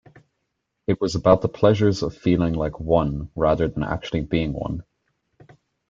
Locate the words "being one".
4.21-4.81